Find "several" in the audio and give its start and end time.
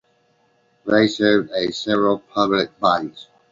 1.73-2.17